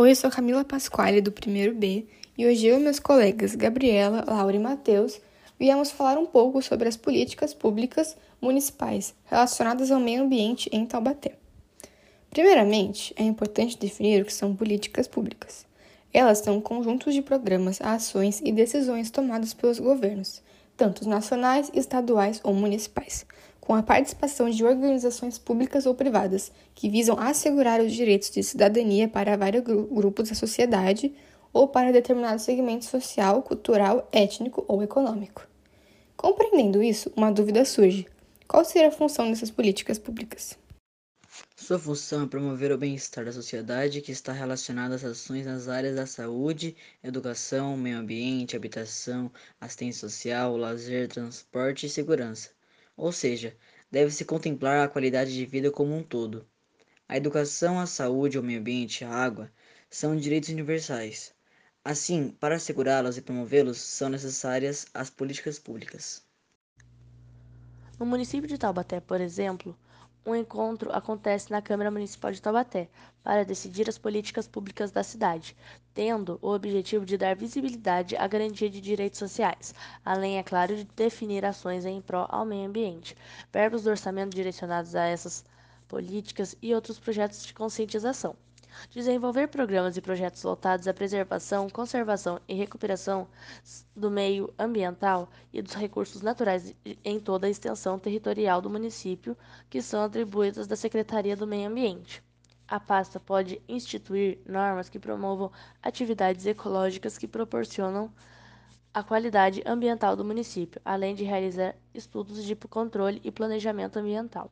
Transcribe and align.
Oi, 0.00 0.12
eu 0.12 0.14
sou 0.14 0.30
Camila 0.30 0.64
Pasquale, 0.64 1.20
do 1.20 1.32
primeiro 1.32 1.74
B, 1.74 2.06
e 2.36 2.46
hoje 2.46 2.68
eu 2.68 2.78
e 2.78 2.80
meus 2.80 3.00
colegas 3.00 3.56
Gabriela, 3.56 4.24
Laura 4.28 4.54
e 4.54 4.58
Matheus 4.60 5.20
viemos 5.58 5.90
falar 5.90 6.16
um 6.16 6.24
pouco 6.24 6.62
sobre 6.62 6.86
as 6.86 6.96
políticas 6.96 7.52
públicas 7.52 8.16
municipais 8.40 9.12
relacionadas 9.24 9.90
ao 9.90 9.98
meio 9.98 10.22
ambiente 10.22 10.70
em 10.72 10.86
Taubaté. 10.86 11.32
Primeiramente, 12.30 13.12
é 13.16 13.24
importante 13.24 13.76
definir 13.76 14.22
o 14.22 14.24
que 14.24 14.32
são 14.32 14.54
políticas 14.54 15.08
públicas. 15.08 15.66
Elas 16.14 16.38
são 16.38 16.60
conjuntos 16.60 17.12
de 17.12 17.20
programas, 17.20 17.80
ações 17.80 18.40
e 18.44 18.52
decisões 18.52 19.10
tomadas 19.10 19.52
pelos 19.52 19.80
governos, 19.80 20.40
tanto 20.76 21.08
nacionais, 21.08 21.72
estaduais 21.74 22.40
ou 22.44 22.54
municipais, 22.54 23.26
com 23.68 23.74
a 23.74 23.82
participação 23.82 24.48
de 24.48 24.64
organizações 24.64 25.36
públicas 25.36 25.84
ou 25.84 25.94
privadas, 25.94 26.50
que 26.74 26.88
visam 26.88 27.20
assegurar 27.20 27.82
os 27.82 27.92
direitos 27.92 28.30
de 28.30 28.42
cidadania 28.42 29.06
para 29.06 29.36
vários 29.36 29.62
grupos 29.62 30.30
da 30.30 30.34
sociedade 30.34 31.14
ou 31.52 31.68
para 31.68 31.92
determinado 31.92 32.40
segmento 32.40 32.86
social, 32.86 33.42
cultural, 33.42 34.08
étnico 34.10 34.64
ou 34.66 34.82
econômico. 34.82 35.46
Compreendendo 36.16 36.82
isso, 36.82 37.12
uma 37.14 37.30
dúvida 37.30 37.62
surge: 37.66 38.06
qual 38.48 38.64
seria 38.64 38.88
a 38.88 38.90
função 38.90 39.28
dessas 39.28 39.50
políticas 39.50 39.98
públicas? 39.98 40.56
Sua 41.54 41.78
função 41.78 42.24
é 42.24 42.26
promover 42.26 42.72
o 42.72 42.78
bem-estar 42.78 43.26
da 43.26 43.32
sociedade 43.32 44.00
que 44.00 44.12
está 44.12 44.32
relacionada 44.32 44.94
às 44.94 45.04
ações 45.04 45.44
nas 45.44 45.68
áreas 45.68 45.94
da 45.94 46.06
saúde, 46.06 46.74
educação, 47.04 47.76
meio 47.76 47.98
ambiente, 47.98 48.56
habitação, 48.56 49.30
assistência 49.60 50.08
social, 50.08 50.56
lazer, 50.56 51.06
transporte 51.08 51.84
e 51.84 51.90
segurança 51.90 52.56
ou 52.98 53.12
seja, 53.12 53.56
deve-se 53.90 54.24
contemplar 54.24 54.84
a 54.84 54.88
qualidade 54.88 55.32
de 55.32 55.46
vida 55.46 55.70
como 55.70 55.96
um 55.96 56.02
todo. 56.02 56.46
A 57.08 57.16
educação, 57.16 57.80
a 57.80 57.86
saúde, 57.86 58.38
o 58.38 58.42
meio 58.42 58.60
ambiente 58.60 59.04
a 59.04 59.08
água 59.08 59.50
são 59.88 60.16
direitos 60.16 60.50
universais. 60.50 61.32
Assim, 61.84 62.30
para 62.30 62.56
assegurá-los 62.56 63.16
e 63.16 63.22
promovê-los, 63.22 63.78
são 63.78 64.10
necessárias 64.10 64.86
as 64.92 65.08
políticas 65.08 65.58
públicas. 65.58 66.22
No 67.98 68.04
município 68.04 68.48
de 68.48 68.58
Taubaté, 68.58 69.00
por 69.00 69.20
exemplo, 69.20 69.78
um 70.28 70.36
encontro 70.36 70.92
acontece 70.92 71.50
na 71.50 71.62
Câmara 71.62 71.90
Municipal 71.90 72.30
de 72.30 72.42
Taubaté 72.42 72.88
para 73.22 73.44
decidir 73.44 73.88
as 73.88 73.96
políticas 73.96 74.46
públicas 74.46 74.90
da 74.90 75.02
cidade, 75.02 75.56
tendo 75.94 76.38
o 76.42 76.50
objetivo 76.50 77.06
de 77.06 77.16
dar 77.16 77.34
visibilidade 77.34 78.14
à 78.14 78.26
garantia 78.26 78.68
de 78.68 78.80
direitos 78.80 79.18
sociais, 79.18 79.74
além, 80.04 80.38
é 80.38 80.42
claro, 80.42 80.76
de 80.76 80.84
definir 80.84 81.44
ações 81.44 81.86
em 81.86 82.00
prol 82.02 82.26
ao 82.28 82.44
meio 82.44 82.68
ambiente, 82.68 83.16
verbos 83.50 83.84
do 83.84 83.90
orçamento 83.90 84.34
direcionados 84.34 84.94
a 84.94 85.04
essas 85.06 85.44
políticas 85.88 86.54
e 86.60 86.74
outros 86.74 86.98
projetos 86.98 87.44
de 87.46 87.54
conscientização. 87.54 88.36
Desenvolver 88.90 89.48
programas 89.48 89.96
e 89.96 90.00
projetos 90.00 90.42
voltados 90.42 90.88
à 90.88 90.94
preservação, 90.94 91.68
conservação 91.68 92.40
e 92.48 92.54
recuperação 92.54 93.28
do 93.94 94.10
meio 94.10 94.52
ambiental 94.58 95.28
e 95.52 95.60
dos 95.60 95.74
recursos 95.74 96.22
naturais 96.22 96.74
em 97.04 97.20
toda 97.20 97.46
a 97.46 97.50
extensão 97.50 97.98
territorial 97.98 98.60
do 98.62 98.70
município, 98.70 99.36
que 99.68 99.82
são 99.82 100.02
atribuídas 100.02 100.66
da 100.66 100.76
Secretaria 100.76 101.36
do 101.36 101.46
Meio 101.46 101.68
Ambiente. 101.68 102.22
A 102.66 102.78
pasta 102.78 103.18
pode 103.18 103.60
instituir 103.68 104.38
normas 104.46 104.88
que 104.88 104.98
promovam 104.98 105.50
atividades 105.82 106.46
ecológicas 106.46 107.16
que 107.16 107.26
proporcionam 107.26 108.12
a 108.92 109.02
qualidade 109.02 109.62
ambiental 109.66 110.16
do 110.16 110.24
município, 110.24 110.80
além 110.84 111.14
de 111.14 111.24
realizar 111.24 111.74
estudos 111.94 112.44
de 112.44 112.54
controle 112.56 113.20
e 113.24 113.30
planejamento 113.30 113.98
ambiental. 113.98 114.50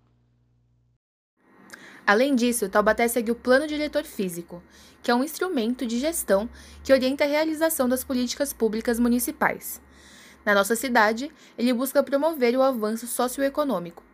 Além 2.07 2.37
disso, 2.37 2.69
Taubaté 2.69 3.09
segue 3.09 3.33
o 3.33 3.35
Plano 3.35 3.67
Diretor 3.67 4.05
Físico, 4.05 4.63
que 5.03 5.11
é 5.11 5.15
um 5.15 5.25
instrumento 5.25 5.85
de 5.85 5.99
gestão 5.99 6.49
que 6.85 6.93
orienta 6.93 7.25
a 7.25 7.27
realização 7.27 7.89
das 7.89 8.05
políticas 8.05 8.53
públicas 8.53 9.01
municipais. 9.01 9.81
Na 10.45 10.55
nossa 10.55 10.77
cidade, 10.77 11.33
ele 11.59 11.73
busca 11.73 12.05
promover 12.05 12.57
o 12.57 12.63
avanço 12.63 13.09
socioeconômico, 13.09 14.05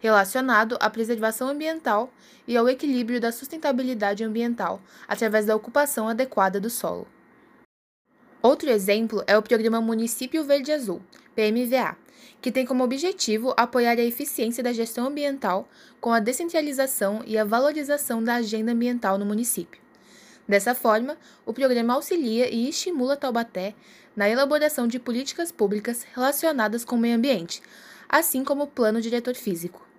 relacionado 0.00 0.78
à 0.80 0.88
preservação 0.88 1.46
ambiental 1.46 2.10
e 2.48 2.56
ao 2.56 2.66
equilíbrio 2.70 3.20
da 3.20 3.30
sustentabilidade 3.30 4.24
ambiental 4.24 4.80
através 5.06 5.44
da 5.44 5.54
ocupação 5.54 6.08
adequada 6.08 6.58
do 6.58 6.70
solo. 6.70 7.06
Outro 8.42 8.68
exemplo 8.68 9.22
é 9.28 9.38
o 9.38 9.42
programa 9.42 9.80
Município 9.80 10.42
Verde 10.42 10.72
Azul, 10.72 11.00
PMVA, 11.36 11.96
que 12.40 12.50
tem 12.50 12.66
como 12.66 12.82
objetivo 12.82 13.54
apoiar 13.56 13.92
a 13.92 14.02
eficiência 14.02 14.64
da 14.64 14.72
gestão 14.72 15.06
ambiental 15.06 15.68
com 16.00 16.10
a 16.12 16.18
descentralização 16.18 17.22
e 17.24 17.38
a 17.38 17.44
valorização 17.44 18.20
da 18.20 18.34
agenda 18.34 18.72
ambiental 18.72 19.16
no 19.16 19.24
município. 19.24 19.80
Dessa 20.48 20.74
forma, 20.74 21.16
o 21.46 21.52
programa 21.52 21.94
auxilia 21.94 22.52
e 22.52 22.68
estimula 22.68 23.16
Taubaté 23.16 23.76
na 24.16 24.28
elaboração 24.28 24.88
de 24.88 24.98
políticas 24.98 25.52
públicas 25.52 26.04
relacionadas 26.12 26.84
com 26.84 26.96
o 26.96 26.98
meio 26.98 27.14
ambiente, 27.14 27.62
assim 28.08 28.42
como 28.42 28.64
o 28.64 28.66
plano 28.66 29.00
diretor 29.00 29.36
físico. 29.36 29.91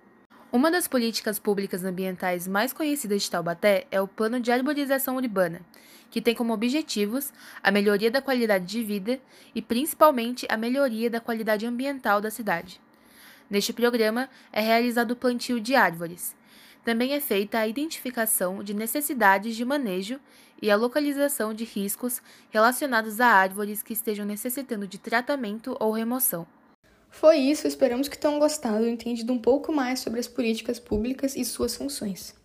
Uma 0.54 0.70
das 0.70 0.88
políticas 0.88 1.40
públicas 1.40 1.84
ambientais 1.84 2.48
mais 2.48 2.72
conhecidas 2.72 3.24
de 3.24 3.32
Taubaté 3.32 3.88
é 3.90 4.00
o 4.00 4.08
Plano 4.08 4.40
de 4.40 4.52
Arborização 4.52 5.16
Urbana, 5.16 5.62
que 6.12 6.22
tem 6.22 6.36
como 6.36 6.54
objetivos 6.54 7.34
a 7.64 7.72
melhoria 7.72 8.12
da 8.12 8.22
qualidade 8.22 8.64
de 8.64 8.84
vida 8.84 9.20
e 9.56 9.64
principalmente 9.64 10.46
a 10.48 10.56
melhoria 10.56 11.10
da 11.10 11.20
qualidade 11.20 11.66
ambiental 11.66 12.22
da 12.22 12.30
cidade. 12.30 12.80
Neste 13.50 13.74
programa 13.74 14.30
é 14.52 14.62
realizado 14.62 15.10
o 15.10 15.16
plantio 15.16 15.60
de 15.60 15.74
árvores. 15.74 16.36
Também 16.86 17.14
é 17.14 17.20
feita 17.20 17.58
a 17.58 17.68
identificação 17.68 18.64
de 18.64 18.76
necessidades 18.76 19.56
de 19.56 19.66
manejo 19.66 20.20
e 20.62 20.70
a 20.70 20.76
localização 20.76 21.52
de 21.52 21.64
riscos 21.64 22.22
relacionados 22.52 23.20
a 23.20 23.26
árvores 23.26 23.82
que 23.82 23.94
estejam 23.94 24.24
necessitando 24.24 24.86
de 24.86 25.00
tratamento 25.00 25.76
ou 25.80 25.92
remoção. 25.92 26.46
Foi 27.14 27.38
isso, 27.38 27.68
esperamos 27.68 28.10
que 28.10 28.18
tenham 28.18 28.40
gostado 28.40 28.86
e 28.88 28.90
entendido 28.90 29.32
um 29.32 29.38
pouco 29.38 29.72
mais 29.72 30.00
sobre 30.00 30.20
as 30.20 30.28
políticas 30.28 30.80
públicas 30.80 31.36
e 31.36 31.46
suas 31.46 31.76
funções. 31.76 32.36